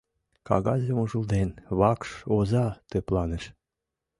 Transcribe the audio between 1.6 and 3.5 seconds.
вакш оза тыпланыш.